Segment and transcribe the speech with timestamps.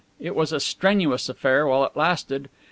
[0.19, 2.49] It was a strenuous affair while it lasted.